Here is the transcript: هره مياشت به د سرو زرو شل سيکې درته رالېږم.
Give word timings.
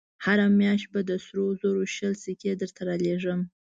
هره 0.25 0.45
مياشت 0.59 0.87
به 0.93 1.01
د 1.09 1.11
سرو 1.25 1.45
زرو 1.61 1.83
شل 1.95 2.13
سيکې 2.23 2.51
درته 2.61 2.81
رالېږم. 2.89 3.39